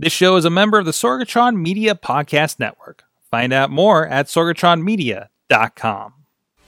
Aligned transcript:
This 0.00 0.14
show 0.14 0.36
is 0.36 0.46
a 0.46 0.50
member 0.50 0.78
of 0.78 0.86
the 0.86 0.92
Sorgatron 0.92 1.56
Media 1.56 1.94
Podcast 1.94 2.58
Network. 2.58 3.04
Find 3.30 3.52
out 3.52 3.70
more 3.70 4.06
at 4.06 4.28
sorgatronmedia.com. 4.28 6.14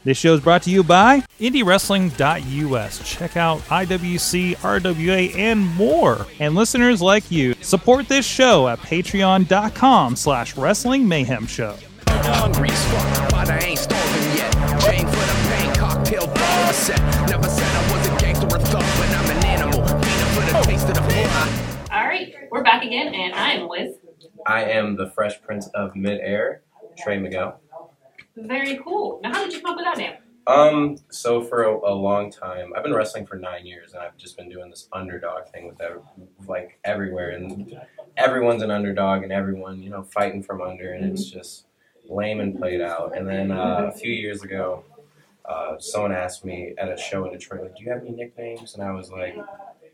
This 0.05 0.19
show 0.19 0.35
is 0.35 0.43
brought 0.43 0.65
to 0.65 0.71
you 0.71 0.85
by 0.85 1.20
IndyWrestling.us. 1.41 3.10
Check 3.10 3.39
out 3.39 3.60
IWC, 3.60 4.57
RWA, 4.57 5.34
and 5.34 5.67
more. 5.67 6.26
And 6.41 6.55
listeners 6.55 7.00
like 7.00 7.31
you, 7.31 7.55
support 7.63 8.07
this 8.07 8.27
show 8.27 8.68
at 8.68 8.80
patreon.com 8.80 10.14
slash 10.16 10.58
wrestling 10.58 11.08
mayhem 11.08 11.46
show. 11.46 11.78
Hungry 12.08 12.68
as 12.70 12.84
fuck, 12.84 13.30
but 13.30 13.48
I 13.48 13.60
ain't 13.60 13.78
starving 13.78 14.36
yet. 14.36 14.52
For 14.52 14.90
the 14.90 15.48
pain, 15.48 15.74
cocktail 15.74 16.26
bar 16.26 16.72
set. 16.74 17.21
Back 22.82 22.88
again, 22.88 23.14
and 23.14 23.34
I'm 23.34 23.68
Liz. 23.68 23.96
I 24.46 24.64
am 24.64 24.96
the 24.96 25.10
Fresh 25.10 25.40
Prince 25.42 25.68
of 25.68 25.95
Midair, 25.95 26.62
Trey 26.98 27.18
Miguel. 27.18 27.60
Very 28.36 28.78
cool. 28.78 29.20
Now, 29.23 29.32
how 29.32 29.45
did 29.45 29.52
you 29.52 29.60
come 29.60 29.73
up 29.73 29.77
with 29.77 29.84
that 29.84 29.98
name? 29.98 30.14
Um, 30.48 30.96
so 31.10 31.42
for 31.42 31.62
a, 31.62 31.92
a 31.92 31.95
long 31.95 32.30
time, 32.30 32.73
I've 32.76 32.82
been 32.82 32.95
wrestling 32.95 33.26
for 33.26 33.37
nine 33.37 33.66
years, 33.66 33.92
and 33.92 34.02
I've 34.02 34.16
just 34.16 34.37
been 34.37 34.48
doing 34.48 34.68
this 34.70 34.88
underdog 34.92 35.46
thing 35.52 35.68
with 35.68 35.80
like 36.48 36.80
everywhere, 36.84 37.30
and 37.30 37.78
everyone's 38.16 38.62
an 38.62 38.70
underdog, 38.73 39.23
and 39.23 39.32
everyone, 39.32 39.80
you 39.80 39.90
know, 39.90 40.02
fighting 40.02 40.42
from 40.42 40.60
under, 40.60 40.92
and 40.92 41.04
it's 41.04 41.30
just 41.30 41.66
lame 42.09 42.40
and 42.40 42.59
played 42.59 42.80
out. 42.80 43.16
And 43.16 43.28
then 43.28 43.52
uh, 43.52 43.90
a 43.95 43.96
few 43.96 44.12
years 44.12 44.42
ago, 44.42 44.84
uh, 45.45 45.78
someone 45.78 46.12
asked 46.12 46.45
me 46.45 46.74
at 46.78 46.90
a 46.90 46.96
show 46.96 47.26
in 47.26 47.32
Detroit, 47.32 47.62
like, 47.62 47.76
"Do 47.76 47.84
you 47.84 47.92
have 47.92 48.01
any 48.01 48.10
nicknames?" 48.10 48.74
And 48.74 48.82
I 48.82 48.90
was 48.90 49.12
like, 49.12 49.37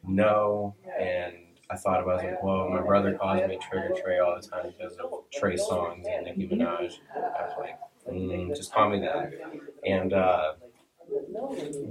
"No," 0.07 0.74
and 0.98 1.34
I 1.71 1.77
thought 1.77 2.03
about 2.03 2.21
it, 2.25 2.27
I 2.27 2.31
was 2.31 2.35
like, 2.35 2.43
whoa, 2.43 2.69
my 2.71 2.81
brother 2.81 3.15
calls 3.15 3.47
me 3.47 3.59
Trigger 3.71 3.95
Trey 4.03 4.19
all 4.19 4.39
the 4.41 4.47
time 4.47 4.73
because 4.77 4.97
of 4.97 5.11
Trey 5.33 5.57
Songz 5.57 6.07
and 6.09 6.25
Nicki 6.25 6.49
Minaj. 6.49 6.99
I 7.15 7.19
was 7.43 7.52
like, 7.59 7.79
mm, 8.10 8.57
just 8.57 8.73
call 8.73 8.88
me 8.91 9.01
that. 9.01 9.33
And 9.87 10.13
uh, 10.13 10.55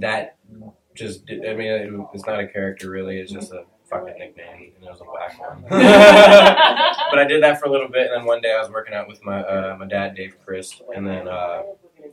that 0.00 0.36
just, 0.94 1.26
did- 1.26 1.46
I 1.46 1.54
mean, 1.54 1.68
it, 1.68 1.92
it's 2.14 2.26
not 2.26 2.40
a 2.40 2.46
character 2.48 2.90
really, 2.90 3.18
it's 3.18 3.32
just 3.32 3.52
a 3.52 3.64
fucking 3.88 4.18
nickname, 4.18 4.72
and 4.76 4.84
it 4.84 4.90
was 4.90 5.00
a 5.00 5.04
whack 5.04 5.40
one. 5.40 5.62
but 5.68 7.18
I 7.18 7.24
did 7.26 7.42
that 7.42 7.60
for 7.60 7.66
a 7.66 7.70
little 7.70 7.88
bit, 7.88 8.10
and 8.10 8.20
then 8.20 8.24
one 8.26 8.40
day 8.40 8.52
I 8.52 8.60
was 8.60 8.70
working 8.70 8.94
out 8.94 9.08
with 9.08 9.24
my 9.24 9.42
uh, 9.42 9.76
my 9.78 9.86
dad, 9.86 10.14
Dave 10.14 10.36
Crist, 10.44 10.82
and 10.94 11.06
then 11.06 11.26
uh, 11.28 11.62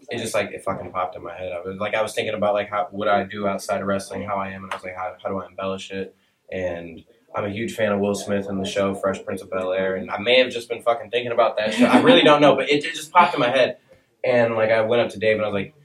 it 0.10 0.20
just 0.20 0.34
like 0.34 0.52
it 0.52 0.64
fucking 0.64 0.92
popped 0.92 1.16
in 1.16 1.24
my 1.24 1.36
head. 1.36 1.52
I 1.52 1.60
was 1.68 1.78
like, 1.80 1.94
I 1.96 2.02
was 2.02 2.14
thinking 2.14 2.34
about 2.36 2.54
like 2.54 2.70
how 2.70 2.88
what 2.92 3.08
I 3.08 3.24
do 3.24 3.48
outside 3.48 3.82
of 3.82 3.88
wrestling, 3.88 4.24
how 4.24 4.36
I 4.38 4.50
am, 4.50 4.64
and 4.64 4.72
I 4.72 4.76
was 4.76 4.84
like, 4.86 4.96
how, 4.96 5.16
how 5.22 5.30
do 5.30 5.40
I 5.40 5.48
embellish 5.48 5.92
it? 5.92 6.16
And 6.52 7.04
I'm 7.36 7.46
a 7.46 7.50
huge 7.50 7.76
fan 7.76 7.92
of 7.92 8.00
Will 8.00 8.16
Smith 8.16 8.48
and 8.48 8.64
the 8.64 8.70
show 8.70 8.96
Fresh 8.96 9.24
Prince 9.26 9.42
of 9.42 9.50
Bel 9.52 9.74
Air, 9.74 9.96
and 9.96 10.10
I 10.10 10.20
may 10.20 10.40
have 10.40 10.52
just 10.52 10.70
been 10.70 10.82
fucking 10.82 11.12
thinking 11.12 11.34
about 11.34 11.58
that 11.58 11.74
show. 11.74 11.86
I 11.86 12.02
really 12.02 12.24
don't 12.24 12.40
know, 12.40 12.56
but 12.56 12.70
it, 12.70 12.86
it 12.86 12.96
just 12.96 13.12
popped 13.12 13.34
in 13.34 13.42
my 13.42 13.50
head. 13.50 13.78
And 14.24 14.56
like 14.56 14.72
I 14.72 14.82
went 14.82 15.02
up 15.02 15.10
to 15.10 15.20
Dave 15.20 15.36
and 15.36 15.46
I 15.46 15.50
was 15.50 15.54
like, 15.54 15.76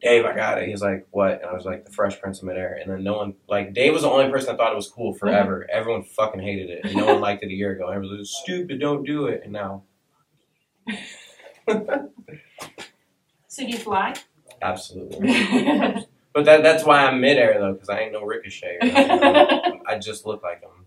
Dave, 0.00 0.24
I 0.24 0.34
got 0.34 0.62
it. 0.62 0.68
He's 0.68 0.80
like, 0.80 1.06
what? 1.10 1.42
And 1.42 1.46
I 1.46 1.52
was 1.52 1.64
like, 1.64 1.84
the 1.84 1.92
Fresh 1.92 2.20
Prince 2.20 2.38
of 2.38 2.44
Midair. 2.44 2.78
And 2.80 2.90
then 2.90 3.04
no 3.04 3.18
one, 3.18 3.34
like, 3.48 3.74
Dave 3.74 3.92
was 3.92 4.02
the 4.02 4.08
only 4.08 4.30
person 4.30 4.48
that 4.48 4.56
thought 4.56 4.72
it 4.72 4.76
was 4.76 4.88
cool 4.88 5.12
forever. 5.12 5.66
Mm-hmm. 5.68 5.78
Everyone 5.78 6.04
fucking 6.04 6.40
hated 6.40 6.70
it. 6.70 6.80
And 6.84 6.94
no 6.94 7.04
one 7.06 7.20
liked 7.20 7.42
it 7.42 7.48
a 7.48 7.54
year 7.54 7.72
ago. 7.72 7.88
Everyone 7.88 8.18
was 8.18 8.32
like, 8.32 8.42
stupid, 8.42 8.80
don't 8.80 9.04
do 9.04 9.26
it. 9.26 9.42
And 9.44 9.52
now, 9.52 9.82
so 11.68 13.62
do 13.62 13.66
you 13.66 13.78
fly? 13.78 14.14
absolutely. 14.62 16.06
But 16.32 16.44
that, 16.44 16.62
that's 16.62 16.84
why 16.84 17.04
I'm 17.04 17.20
midair 17.20 17.58
though, 17.58 17.72
because 17.72 17.88
I 17.88 18.00
ain't 18.00 18.12
no 18.12 18.22
Ricochet. 18.22 18.78
I 18.82 19.98
just 19.98 20.26
look 20.26 20.42
like 20.42 20.60
him. 20.60 20.79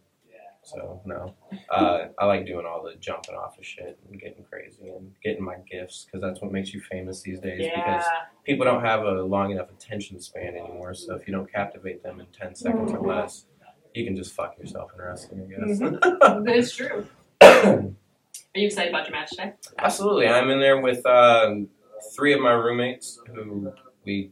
So 0.63 1.01
no, 1.05 1.35
uh, 1.69 2.05
I 2.17 2.25
like 2.25 2.45
doing 2.45 2.65
all 2.65 2.83
the 2.83 2.95
jumping 2.95 3.35
off 3.35 3.57
of 3.57 3.65
shit 3.65 3.99
and 4.09 4.19
getting 4.19 4.43
crazy 4.43 4.89
and 4.89 5.13
getting 5.23 5.43
my 5.43 5.55
GIFs 5.69 6.05
because 6.05 6.21
that's 6.21 6.41
what 6.41 6.51
makes 6.51 6.73
you 6.73 6.81
famous 6.81 7.21
these 7.21 7.39
days. 7.39 7.61
yeah. 7.61 7.75
Because 7.75 8.05
people 8.45 8.65
don't 8.65 8.83
have 8.83 9.03
a 9.03 9.21
long 9.21 9.51
enough 9.51 9.69
attention 9.69 10.19
span 10.19 10.55
anymore. 10.55 10.93
So 10.93 11.15
if 11.15 11.27
you 11.27 11.33
don't 11.33 11.51
captivate 11.51 12.01
them 12.03 12.19
in 12.19 12.27
ten 12.27 12.55
seconds 12.55 12.91
or 12.91 13.01
less, 13.01 13.45
you 13.93 14.05
can 14.05 14.15
just 14.15 14.33
fuck 14.33 14.57
yourself 14.57 14.91
in 14.95 15.01
wrestling. 15.03 15.53
I 15.53 15.67
guess. 15.67 15.79
That's 16.43 16.75
true. 16.75 17.05
Are 17.41 18.59
you 18.59 18.67
excited 18.67 18.89
about 18.89 19.07
your 19.07 19.17
match 19.17 19.31
today? 19.31 19.53
Absolutely, 19.79 20.27
I'm 20.27 20.49
in 20.49 20.59
there 20.59 20.79
with 20.79 21.05
um, 21.05 21.67
three 22.15 22.33
of 22.33 22.39
my 22.39 22.51
roommates 22.51 23.19
who 23.33 23.71
we 24.05 24.31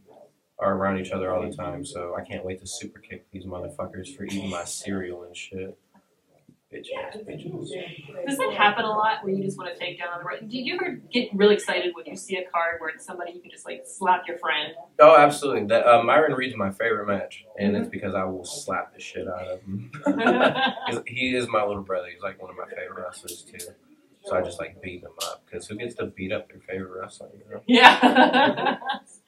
are 0.58 0.76
around 0.76 1.00
each 1.00 1.10
other 1.10 1.34
all 1.34 1.42
the 1.42 1.54
time. 1.54 1.84
So 1.84 2.14
I 2.16 2.24
can't 2.24 2.44
wait 2.44 2.60
to 2.60 2.66
super 2.66 3.00
kick 3.00 3.26
these 3.32 3.44
motherfuckers 3.44 4.16
for 4.16 4.24
eating 4.24 4.48
my 4.48 4.64
cereal 4.64 5.24
and 5.24 5.36
shit. 5.36 5.76
Bitch. 6.72 6.86
Does 8.26 8.38
that 8.38 8.52
happen 8.54 8.84
a 8.84 8.88
lot 8.88 9.22
where 9.22 9.34
you 9.34 9.42
just 9.42 9.58
want 9.58 9.72
to 9.72 9.78
take 9.78 9.98
down 9.98 10.08
the 10.18 10.24
road? 10.24 10.48
Do 10.48 10.58
you 10.58 10.74
ever 10.74 11.00
get 11.12 11.28
really 11.34 11.54
excited 11.54 11.94
when 11.94 12.06
you 12.06 12.16
see 12.16 12.36
a 12.36 12.44
card 12.50 12.80
where 12.80 12.88
it's 12.90 13.04
somebody 13.04 13.32
you 13.32 13.40
can 13.40 13.50
just 13.50 13.66
like 13.66 13.82
slap 13.84 14.26
your 14.26 14.38
friend? 14.38 14.72
Oh, 14.98 15.16
absolutely. 15.16 15.66
That, 15.66 15.86
uh, 15.86 16.02
Myron 16.02 16.32
Reed's 16.32 16.56
my 16.56 16.70
favorite 16.70 17.06
match, 17.06 17.44
and 17.58 17.76
it's 17.76 17.88
because 17.88 18.14
I 18.14 18.24
will 18.24 18.44
slap 18.44 18.94
the 18.94 19.00
shit 19.00 19.28
out 19.28 19.48
of 19.48 19.60
him. 19.62 19.90
he 21.06 21.36
is 21.36 21.46
my 21.48 21.62
little 21.62 21.82
brother. 21.82 22.08
He's 22.12 22.22
like 22.22 22.40
one 22.40 22.50
of 22.50 22.56
my 22.56 22.66
favorite 22.68 23.04
wrestlers 23.04 23.42
too. 23.42 23.72
So 24.24 24.36
I 24.36 24.42
just 24.42 24.58
like 24.60 24.80
beat 24.80 25.02
him 25.02 25.10
up 25.24 25.44
because 25.44 25.66
who 25.66 25.76
gets 25.76 25.96
to 25.96 26.06
beat 26.06 26.32
up 26.32 26.48
their 26.48 26.60
favorite 26.60 27.00
wrestler? 27.00 27.28
You 27.34 27.54
know? 27.54 27.62
yeah. 27.66 28.78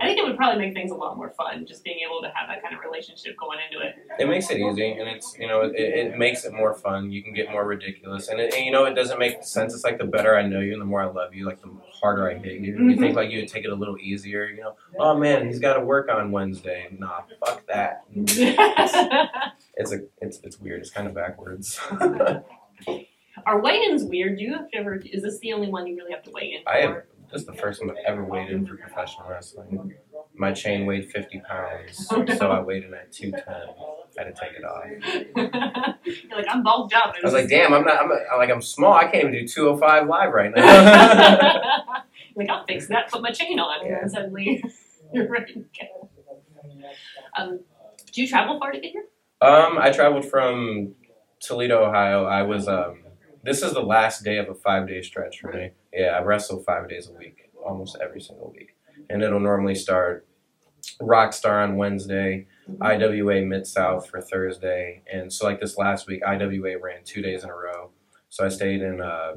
I 0.00 0.06
think 0.06 0.18
it 0.18 0.24
would 0.24 0.36
probably 0.36 0.64
make 0.64 0.74
things 0.74 0.90
a 0.90 0.94
lot 0.94 1.16
more 1.16 1.30
fun 1.30 1.66
just 1.66 1.84
being 1.84 1.98
able 2.06 2.22
to 2.22 2.28
have 2.34 2.48
that 2.48 2.62
kind 2.62 2.74
of 2.74 2.80
relationship 2.80 3.36
going 3.36 3.58
into 3.70 3.84
it. 3.84 3.94
It 4.18 4.28
makes 4.28 4.50
it 4.50 4.58
easy, 4.58 4.92
and 4.92 5.08
it's 5.08 5.36
you 5.38 5.46
know 5.46 5.62
it, 5.62 5.74
it 5.76 6.18
makes 6.18 6.44
it 6.44 6.52
more 6.52 6.74
fun. 6.74 7.10
You 7.10 7.22
can 7.22 7.34
get 7.34 7.50
more 7.50 7.66
ridiculous, 7.66 8.28
and, 8.28 8.40
it, 8.40 8.54
and 8.54 8.64
you 8.64 8.72
know 8.72 8.84
it 8.84 8.94
doesn't 8.94 9.18
make 9.18 9.42
sense. 9.42 9.74
It's 9.74 9.84
like 9.84 9.98
the 9.98 10.04
better 10.04 10.36
I 10.36 10.46
know 10.46 10.60
you, 10.60 10.72
and 10.72 10.80
the 10.80 10.86
more 10.86 11.02
I 11.02 11.06
love 11.06 11.34
you, 11.34 11.46
like 11.46 11.60
the 11.62 11.70
harder 11.92 12.30
I 12.30 12.34
hit 12.34 12.60
you. 12.60 12.60
You 12.60 12.74
mm-hmm. 12.74 13.00
think 13.00 13.16
like 13.16 13.30
you 13.30 13.40
would 13.40 13.48
take 13.48 13.64
it 13.64 13.70
a 13.70 13.74
little 13.74 13.98
easier, 13.98 14.46
you 14.46 14.62
know? 14.62 14.76
Oh 14.98 15.16
man, 15.16 15.46
he's 15.46 15.58
got 15.58 15.74
to 15.74 15.80
work 15.80 16.08
on 16.10 16.30
Wednesday. 16.30 16.88
Nah, 16.98 17.22
fuck 17.44 17.66
that. 17.66 18.04
It's 19.76 19.92
a 19.92 20.00
it's 20.22 20.40
it's 20.42 20.58
weird. 20.58 20.80
It's 20.80 20.90
kind 20.90 21.06
of 21.06 21.14
backwards. 21.14 21.78
Are 23.46 23.60
weigh-ins 23.60 24.04
weird? 24.04 24.38
Do 24.38 24.44
you 24.44 24.54
have 24.54 24.70
to 24.70 24.76
ever? 24.76 24.94
Is 24.94 25.22
this 25.22 25.38
the 25.40 25.52
only 25.52 25.68
one 25.68 25.86
you 25.86 25.96
really 25.96 26.12
have 26.12 26.22
to 26.24 26.30
weigh 26.30 26.54
in 26.54 26.62
for? 26.64 26.70
I 26.70 26.80
have 26.80 27.02
this 27.36 27.42
is 27.42 27.46
the 27.48 27.52
first 27.60 27.80
time 27.80 27.90
I've 27.90 27.96
ever 28.06 28.24
weighed 28.24 28.48
in 28.48 28.66
for 28.66 28.76
professional 28.78 29.28
wrestling. 29.28 29.92
My 30.34 30.52
chain 30.52 30.86
weighed 30.86 31.10
50 31.10 31.42
pounds, 31.46 32.06
so 32.38 32.50
I 32.50 32.60
weighed 32.60 32.84
in 32.84 32.94
at 32.94 33.12
210. 33.12 33.54
I 34.18 34.22
had 34.24 34.34
to 34.34 34.40
take 34.40 34.52
it 34.56 34.64
off. 34.64 35.96
You're 36.06 36.38
like 36.38 36.46
I'm 36.48 36.62
bulked 36.62 36.94
up. 36.94 37.14
I 37.14 37.18
was 37.22 37.34
like, 37.34 37.50
damn, 37.50 37.74
I'm 37.74 37.84
not. 37.84 38.00
I'm 38.00 38.10
a, 38.10 38.36
like 38.38 38.48
I'm 38.48 38.62
small. 38.62 38.94
I 38.94 39.02
can't 39.04 39.16
even 39.28 39.32
do 39.32 39.46
205 39.46 40.08
live 40.08 40.32
right 40.32 40.50
now. 40.56 42.02
like 42.36 42.48
I'll 42.48 42.64
fix 42.64 42.88
that. 42.88 43.10
Put 43.10 43.20
my 43.20 43.32
chain 43.32 43.60
on, 43.60 43.86
Yeah. 43.86 43.98
and 44.00 44.10
suddenly 44.10 44.64
you're 45.12 45.28
ready 45.28 45.52
to 45.52 45.60
go. 45.78 46.08
Um, 47.36 47.60
do 48.12 48.22
you 48.22 48.28
travel 48.28 48.58
far 48.58 48.72
to 48.72 48.80
get 48.80 48.92
here? 48.92 49.04
um, 49.42 49.76
I 49.78 49.90
traveled 49.90 50.24
from 50.24 50.94
Toledo, 51.40 51.84
Ohio. 51.84 52.24
I 52.24 52.42
was. 52.44 52.66
Um, 52.66 53.00
this 53.42 53.62
is 53.62 53.74
the 53.74 53.82
last 53.82 54.24
day 54.24 54.38
of 54.38 54.48
a 54.48 54.54
five 54.54 54.88
day 54.88 55.02
stretch 55.02 55.40
for 55.40 55.52
me. 55.52 55.72
Yeah, 55.96 56.18
I 56.18 56.22
wrestle 56.22 56.62
five 56.62 56.88
days 56.88 57.08
a 57.08 57.12
week, 57.12 57.50
almost 57.66 57.96
every 58.02 58.20
single 58.20 58.52
week, 58.54 58.76
and 59.10 59.22
it'll 59.22 59.40
normally 59.40 59.74
start 59.74 60.26
Rockstar 61.00 61.62
on 61.64 61.76
Wednesday, 61.76 62.46
IWA 62.80 63.42
Mid 63.42 63.66
South 63.66 64.08
for 64.08 64.20
Thursday, 64.20 65.02
and 65.12 65.32
so 65.32 65.46
like 65.46 65.60
this 65.60 65.76
last 65.78 66.06
week, 66.06 66.22
IWA 66.24 66.78
ran 66.80 67.02
two 67.04 67.22
days 67.22 67.42
in 67.44 67.50
a 67.50 67.54
row. 67.54 67.90
So 68.28 68.44
I 68.44 68.48
stayed 68.48 68.82
in 68.82 69.00
uh, 69.00 69.36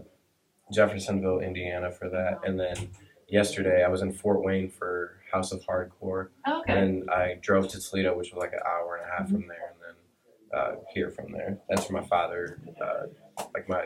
Jeffersonville, 0.74 1.40
Indiana 1.40 1.92
for 1.92 2.10
that, 2.10 2.40
and 2.46 2.60
then 2.60 2.90
yesterday 3.30 3.84
I 3.84 3.88
was 3.88 4.02
in 4.02 4.12
Fort 4.12 4.44
Wayne 4.44 4.70
for 4.70 5.22
House 5.32 5.52
of 5.52 5.62
Hardcore, 5.66 6.28
Oh, 6.46 6.60
okay. 6.62 6.74
and 6.78 7.10
I 7.10 7.38
drove 7.42 7.68
to 7.70 7.80
Toledo, 7.80 8.18
which 8.18 8.32
was 8.34 8.40
like 8.40 8.54
an 8.54 8.60
hour 8.66 8.98
and 8.98 9.06
a 9.10 9.16
half 9.18 9.30
from 9.30 9.48
there, 9.48 9.74
and 9.74 9.80
then 9.82 10.60
uh, 10.60 10.76
here 10.94 11.10
from 11.10 11.32
there. 11.32 11.58
That's 11.70 11.90
where 11.90 12.02
my 12.02 12.08
father, 12.08 12.60
uh, 12.84 13.08
like 13.54 13.68
my 13.70 13.86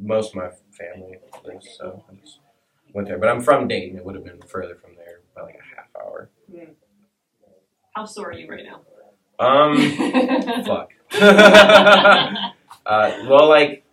most 0.00 0.30
of 0.30 0.36
my 0.36 0.50
family 0.72 1.18
lives, 1.44 1.68
so 1.76 2.04
I 2.10 2.14
just 2.16 2.40
went 2.92 3.08
there. 3.08 3.18
But 3.18 3.28
I'm 3.28 3.40
from 3.40 3.68
Dayton; 3.68 3.98
it 3.98 4.04
would 4.04 4.14
have 4.14 4.24
been 4.24 4.40
further 4.42 4.76
from 4.76 4.94
there 4.96 5.20
by 5.34 5.42
like 5.42 5.56
a 5.56 5.76
half 5.76 5.88
hour. 5.96 6.30
How 7.94 8.04
sore 8.04 8.30
are 8.30 8.32
you 8.32 8.48
right 8.48 8.64
now? 8.64 8.80
Um, 9.38 9.76
fuck. 10.64 10.90
uh, 12.86 13.24
well, 13.26 13.48
like, 13.48 13.84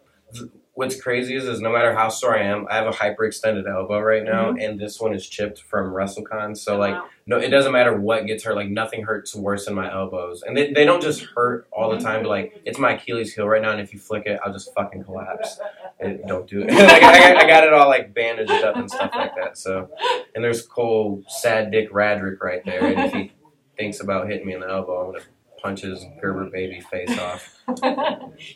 what's 0.78 1.02
crazy 1.02 1.36
is, 1.36 1.46
is 1.46 1.60
no 1.60 1.72
matter 1.72 1.92
how 1.96 2.08
sore 2.08 2.38
I 2.38 2.44
am, 2.44 2.68
I 2.70 2.76
have 2.76 2.86
a 2.86 2.92
hyperextended 2.92 3.68
elbow 3.68 4.00
right 4.00 4.24
now, 4.24 4.52
mm-hmm. 4.52 4.60
and 4.60 4.80
this 4.80 5.02
one 5.02 5.12
is 5.12 5.28
chipped 5.28 5.60
from 5.64 5.92
WrestleCon. 5.92 6.56
So, 6.56 6.76
oh, 6.76 6.78
like, 6.78 6.94
Wow. 6.94 7.08
no, 7.26 7.38
it 7.38 7.50
doesn't 7.50 7.72
matter 7.72 8.00
what 8.00 8.28
gets 8.28 8.44
hurt. 8.44 8.56
Like, 8.56 8.70
nothing 8.70 9.04
hurts 9.04 9.36
worse 9.36 9.66
than 9.66 9.74
my 9.74 9.92
elbows, 9.92 10.44
and 10.44 10.56
they, 10.56 10.72
they 10.72 10.86
don't 10.86 11.02
just 11.02 11.22
hurt 11.36 11.68
all 11.72 11.90
the 11.90 11.98
time. 11.98 12.22
But 12.22 12.30
like, 12.30 12.62
it's 12.64 12.78
my 12.78 12.92
Achilles 12.92 13.34
heel 13.34 13.48
right 13.48 13.60
now, 13.62 13.72
and 13.72 13.82
if 13.82 13.92
you 13.92 13.98
flick 13.98 14.28
it, 14.28 14.40
I'll 14.46 14.54
just 14.54 14.72
fucking 14.76 15.04
collapse. 15.04 15.60
And 16.00 16.22
don't 16.28 16.48
do 16.48 16.62
it. 16.62 16.68
like, 16.72 17.02
I, 17.02 17.20
got- 17.34 17.38
I 17.44 17.48
got 17.48 17.64
it 17.64 17.74
all 17.74 17.90
like 17.90 18.14
bandaged 18.14 18.52
up 18.52 18.76
and 18.76 18.88
stuff 18.88 19.10
like 19.16 19.36
that. 19.36 19.58
So, 19.58 19.90
and 20.36 20.44
there's 20.44 20.62
Cole 20.62 21.24
Sad 21.28 21.72
Dick 21.72 21.92
Radrick 21.92 22.40
right 22.40 22.64
there, 22.64 22.86
and 22.86 23.00
if 23.00 23.14
he 23.14 23.32
thinks 23.80 24.00
about 24.00 24.30
hitting 24.30 24.46
me 24.46 24.54
in 24.54 24.60
the 24.60 24.70
elbow, 24.70 25.08
I'm 25.08 25.14
gonna 25.14 25.26
punches 25.60 26.06
Gerber 26.22 26.52
baby 26.52 26.82
face 26.82 27.18
off. 27.18 27.58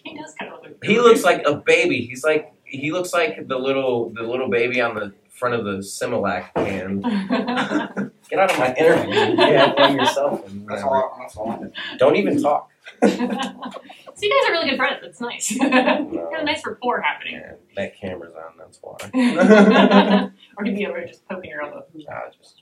he 0.04 0.16
does 0.18 0.36
kind. 0.40 0.51
He 0.84 1.00
looks 1.00 1.24
like 1.24 1.44
a 1.46 1.56
baby. 1.56 2.06
He's 2.06 2.24
like 2.24 2.54
he 2.72 2.92
looks 2.92 3.14
like 3.14 3.48
the 3.48 3.58
little 3.58 4.10
the 4.10 4.24
little 4.24 4.50
baby 4.50 4.82
on 4.82 4.96
the 4.96 5.14
front 5.30 5.56
of 5.56 5.66
the 5.66 5.78
Similac 5.78 6.54
can. 6.56 7.02
Get 8.30 8.40
out 8.40 8.52
of 8.52 8.60
my 8.60 8.74
interview. 8.76 9.36
Yeah, 9.38 9.74
blame 9.78 9.98
yourself. 9.98 10.48
And 10.48 10.66
That's 10.68 10.84
all. 10.84 11.18
That's 11.20 11.36
all. 11.36 11.68
Don't 11.98 12.16
even 12.16 12.42
talk. 12.42 12.70
so 13.04 13.08
you 13.08 13.20
guys 13.20 14.50
are 14.50 14.52
really 14.52 14.70
good 14.70 14.78
friends. 14.78 15.00
That's 15.02 15.20
nice. 15.20 15.58
Got 15.58 16.42
a 16.42 16.44
nice 16.46 16.66
rapport 16.66 17.02
happening. 17.02 17.42
Man, 17.42 17.56
that 17.76 18.00
camera's 18.00 18.34
on. 18.36 18.54
That's 18.58 18.80
why. 18.82 20.32
or 20.58 20.64
he'd 20.64 20.76
be 20.76 20.86
over 20.86 21.06
just 21.06 21.28
poking 21.28 21.50
your 21.50 21.64
elbow. 21.64 21.84
I 22.10 22.30
just 22.38 22.62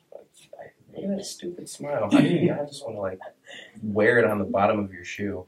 I, 0.59 0.95
look 0.95 1.11
at 1.11 1.17
that 1.17 1.25
stupid 1.25 1.69
smile. 1.69 2.09
How 2.11 2.19
do 2.19 2.27
you? 2.27 2.51
I 2.53 2.65
just 2.65 2.83
want 2.83 2.95
to 2.95 3.01
like 3.01 3.19
wear 3.83 4.17
it 4.17 4.25
on 4.25 4.39
the 4.39 4.45
bottom 4.45 4.79
of 4.79 4.91
your 4.91 5.05
shoe. 5.05 5.45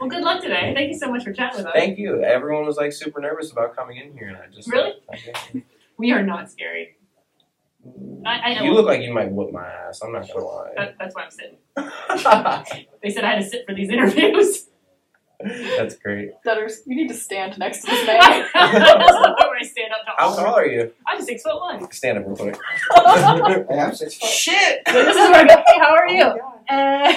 Well, 0.00 0.08
good 0.08 0.22
luck 0.22 0.42
today. 0.42 0.72
Thank 0.74 0.92
you 0.92 0.98
so 0.98 1.10
much 1.10 1.24
for 1.24 1.32
chatting 1.32 1.58
with 1.58 1.66
us. 1.66 1.72
Thank 1.74 1.98
you. 1.98 2.22
Everyone 2.22 2.64
was 2.66 2.76
like 2.76 2.92
super 2.92 3.20
nervous 3.20 3.50
about 3.52 3.74
coming 3.74 3.96
in 3.98 4.12
here, 4.16 4.28
and 4.28 4.36
I 4.36 4.46
just 4.54 4.68
Really? 4.70 4.92
I, 5.12 5.62
we 5.98 6.12
are 6.12 6.22
not 6.22 6.50
scary. 6.50 6.96
I, 8.26 8.30
I 8.40 8.54
know. 8.54 8.62
you 8.64 8.74
look 8.74 8.86
like 8.86 9.02
you 9.02 9.12
might 9.12 9.30
whoop 9.30 9.52
my 9.52 9.66
ass. 9.66 10.00
I'm 10.02 10.12
not 10.12 10.28
gonna 10.28 10.44
lie. 10.44 10.72
That, 10.76 10.96
that's 10.98 11.14
why 11.14 11.22
I'm 11.24 11.30
sitting. 11.30 11.58
They 13.02 13.10
said 13.10 13.24
I 13.24 13.34
had 13.34 13.42
to 13.42 13.48
sit 13.48 13.64
for 13.66 13.74
these 13.74 13.88
interviews. 13.90 14.66
That's 15.40 15.94
great. 15.96 16.30
Dudders, 16.44 16.78
you 16.84 16.96
need 16.96 17.06
to 17.08 17.14
stand 17.14 17.56
next 17.58 17.82
to 17.82 17.86
this 17.92 18.06
That's 18.06 18.52
man. 18.54 18.72
not 18.72 19.38
where 19.38 19.56
I 19.56 19.62
stand 19.62 19.92
up 19.92 19.98
How 20.18 20.28
tall. 20.34 20.36
tall 20.36 20.54
are 20.56 20.66
you? 20.66 20.92
I'm 21.06 21.22
six 21.22 21.42
foot 21.44 21.60
one. 21.60 21.90
Stand 21.92 22.18
up 22.18 22.24
real 22.26 22.34
quick. 22.36 22.58
I'm 23.70 23.94
six 23.94 24.14
foot. 24.18 24.28
Shit. 24.28 24.82
This 24.86 25.06
is 25.08 25.14
where 25.16 25.34
I 25.34 25.44
go. 25.46 25.54
Hey, 25.64 25.78
how 25.78 25.94
are 25.94 26.08
you? 26.08 26.24
Uh, 26.68 27.12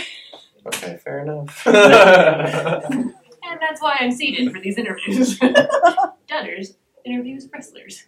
Okay, 0.68 0.98
fair 1.04 1.19
enough. 1.19 1.62
and 1.68 3.13
that's 3.60 3.81
why 3.81 3.98
I'm 4.00 4.12
seated 4.12 4.52
for 4.54 4.60
these 4.60 4.78
interviews. 4.78 5.40
Dudders 6.30 6.75
interviews 7.06 7.48
wrestlers. 7.52 8.06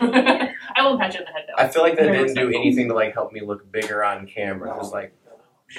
I 0.00 0.54
won't 0.78 1.00
pat 1.00 1.14
you 1.14 1.20
on 1.20 1.26
the 1.26 1.32
head 1.32 1.44
though. 1.46 1.62
I 1.62 1.68
feel 1.68 1.82
like 1.82 1.96
that 1.96 2.04
Very 2.06 2.18
didn't 2.18 2.34
do 2.34 2.46
respectful. 2.46 2.60
anything 2.60 2.88
to 2.88 2.94
like 2.94 3.14
help 3.14 3.32
me 3.32 3.40
look 3.42 3.70
bigger 3.70 4.02
on 4.04 4.26
camera. 4.26 4.72
It 4.74 4.78
was 4.78 4.92
like 4.92 5.12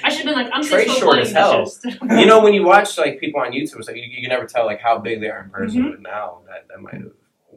I 0.04 0.08
should 0.08 0.24
have 0.26 0.34
been 0.36 0.44
like, 0.44 0.52
I'm 0.54 0.62
Trey's 0.62 0.84
six 0.86 0.92
foot 0.94 1.00
short 1.00 1.16
one. 1.16 1.26
as 1.26 1.32
hell. 1.32 1.64
Just- 1.64 1.84
you 1.84 2.26
know 2.26 2.40
when 2.40 2.54
you 2.54 2.64
watch 2.64 2.96
like 2.96 3.18
people 3.18 3.40
on 3.40 3.50
YouTube, 3.52 3.82
so 3.84 3.90
you, 3.92 4.02
you 4.02 4.20
can 4.20 4.28
never 4.30 4.46
tell 4.46 4.64
like 4.64 4.80
how 4.80 4.98
big 4.98 5.20
they 5.20 5.28
are 5.28 5.42
in 5.42 5.50
person. 5.50 5.82
Mm-hmm. 5.82 5.90
But 5.90 6.02
now 6.02 6.38
that 6.46 6.68
that 6.68 6.80
might 6.80 6.94
have 6.94 7.10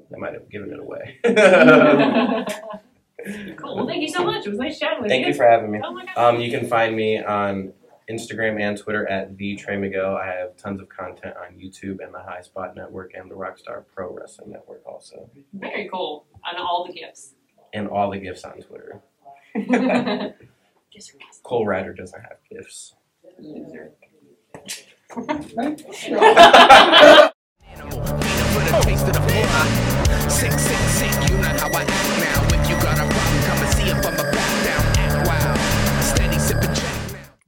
that 0.10 0.20
might 0.20 0.34
have 0.34 0.50
given 0.50 0.72
it 0.74 0.80
away. 0.80 1.20
cool. 3.58 3.76
Well, 3.76 3.88
thank 3.88 4.02
you 4.02 4.10
so 4.10 4.24
much. 4.26 4.46
It 4.46 4.50
was 4.50 4.60
nice 4.60 4.80
chatting 4.80 5.02
with 5.04 5.12
you. 5.12 5.16
Thank 5.16 5.26
you. 5.28 5.32
you 5.32 5.38
for 5.38 5.48
having 5.48 5.72
me. 5.72 5.80
Oh 5.84 5.94
my 5.94 6.06
god. 6.06 6.18
Um, 6.18 6.42
you 6.42 6.50
can 6.52 6.68
find 6.68 6.96
me 6.96 7.24
on 7.24 7.72
Instagram 8.10 8.60
and 8.62 8.78
Twitter 8.78 9.08
at 9.10 9.38
the 9.38 9.56
Trey 9.56 9.78
Miguel. 9.78 10.16
I 10.18 10.28
have 10.28 10.56
tons 10.58 10.82
of 10.82 10.90
content 10.90 11.36
on 11.38 11.58
YouTube 11.58 12.04
and 12.04 12.14
the 12.14 12.20
High 12.20 12.42
Spot 12.42 12.76
Network 12.76 13.14
and 13.16 13.30
the 13.30 13.36
Rockstar 13.36 13.84
Pro 13.94 14.14
Wrestling 14.14 14.52
Network 14.52 14.82
also, 14.86 15.30
Very 15.54 15.88
cool. 15.92 16.26
On 16.46 16.58
all 16.60 16.86
the 16.88 16.94
GIFs. 16.94 17.36
and 17.74 17.88
all 17.88 18.10
the 18.12 18.20
GIFs 18.20 18.44
on 18.44 18.60
Twitter. 18.60 19.02
Cole 21.44 21.66
Ryder 21.66 21.94
doesn't 21.94 22.22
have 22.22 22.38
GIFs. 22.50 22.96